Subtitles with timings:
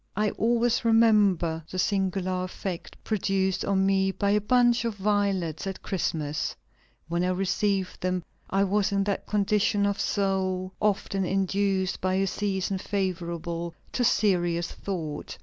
[0.15, 5.83] "I always remember the singular effect produced on me by a bunch of violets at
[5.83, 6.55] Christmas;
[7.07, 12.25] when I received them I was in that condition of soul often induced by a
[12.25, 15.37] season favorable to serious thought.